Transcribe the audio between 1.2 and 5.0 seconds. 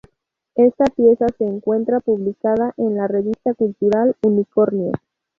se encuentra publicada en la revista cultural "Unicornio".